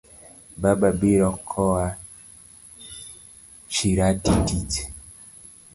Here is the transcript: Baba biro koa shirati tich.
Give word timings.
Baba 0.61 0.89
biro 0.99 1.29
koa 1.51 1.85
shirati 3.75 4.33
tich. 4.47 4.75